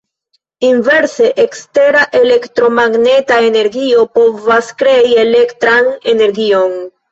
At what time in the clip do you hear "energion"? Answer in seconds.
6.17-6.77